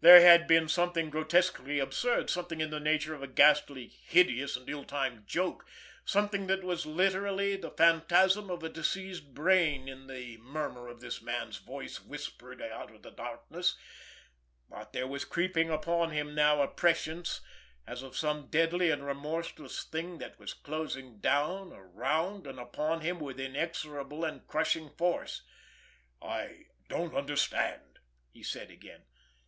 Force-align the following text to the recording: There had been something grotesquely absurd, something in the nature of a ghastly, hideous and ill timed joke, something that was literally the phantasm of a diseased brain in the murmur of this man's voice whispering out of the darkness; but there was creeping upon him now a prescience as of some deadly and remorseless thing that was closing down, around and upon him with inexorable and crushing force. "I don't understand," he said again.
There 0.00 0.20
had 0.20 0.46
been 0.46 0.68
something 0.68 1.10
grotesquely 1.10 1.80
absurd, 1.80 2.30
something 2.30 2.60
in 2.60 2.70
the 2.70 2.78
nature 2.78 3.14
of 3.14 3.22
a 3.24 3.26
ghastly, 3.26 3.88
hideous 3.88 4.56
and 4.56 4.68
ill 4.70 4.84
timed 4.84 5.26
joke, 5.26 5.66
something 6.04 6.46
that 6.46 6.62
was 6.62 6.86
literally 6.86 7.56
the 7.56 7.72
phantasm 7.72 8.48
of 8.48 8.62
a 8.62 8.68
diseased 8.68 9.34
brain 9.34 9.88
in 9.88 10.06
the 10.06 10.36
murmur 10.36 10.86
of 10.86 11.00
this 11.00 11.20
man's 11.20 11.56
voice 11.58 12.00
whispering 12.00 12.62
out 12.62 12.94
of 12.94 13.02
the 13.02 13.10
darkness; 13.10 13.76
but 14.70 14.92
there 14.92 15.08
was 15.08 15.24
creeping 15.24 15.68
upon 15.68 16.12
him 16.12 16.32
now 16.32 16.62
a 16.62 16.68
prescience 16.68 17.40
as 17.84 18.04
of 18.04 18.16
some 18.16 18.46
deadly 18.46 18.88
and 18.88 19.04
remorseless 19.04 19.82
thing 19.82 20.18
that 20.18 20.38
was 20.38 20.54
closing 20.54 21.18
down, 21.18 21.72
around 21.72 22.46
and 22.46 22.60
upon 22.60 23.00
him 23.00 23.18
with 23.18 23.40
inexorable 23.40 24.24
and 24.24 24.46
crushing 24.46 24.90
force. 24.90 25.42
"I 26.22 26.66
don't 26.86 27.16
understand," 27.16 27.98
he 28.30 28.44
said 28.44 28.70
again. 28.70 29.06